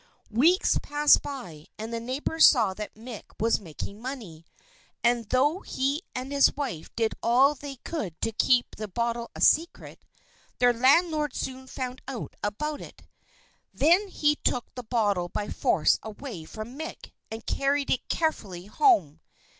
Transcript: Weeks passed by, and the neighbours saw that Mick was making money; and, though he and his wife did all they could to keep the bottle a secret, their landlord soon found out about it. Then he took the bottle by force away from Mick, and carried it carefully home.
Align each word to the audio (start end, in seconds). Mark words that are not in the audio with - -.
Weeks 0.31 0.79
passed 0.81 1.21
by, 1.21 1.67
and 1.77 1.93
the 1.93 1.99
neighbours 1.99 2.47
saw 2.47 2.73
that 2.73 2.95
Mick 2.95 3.21
was 3.39 3.59
making 3.59 4.01
money; 4.01 4.47
and, 5.03 5.29
though 5.29 5.59
he 5.59 6.01
and 6.15 6.31
his 6.31 6.55
wife 6.55 6.89
did 6.95 7.13
all 7.21 7.53
they 7.53 7.75
could 7.75 8.19
to 8.21 8.31
keep 8.31 8.75
the 8.75 8.87
bottle 8.87 9.29
a 9.35 9.41
secret, 9.41 10.03
their 10.57 10.73
landlord 10.73 11.35
soon 11.35 11.67
found 11.67 12.01
out 12.07 12.35
about 12.41 12.81
it. 12.81 13.03
Then 13.75 14.07
he 14.07 14.37
took 14.37 14.73
the 14.73 14.81
bottle 14.81 15.29
by 15.29 15.49
force 15.49 15.99
away 16.01 16.45
from 16.45 16.75
Mick, 16.79 17.11
and 17.29 17.45
carried 17.45 17.91
it 17.91 18.09
carefully 18.09 18.65
home. 18.65 19.19